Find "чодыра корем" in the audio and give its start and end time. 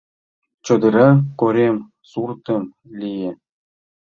0.65-1.77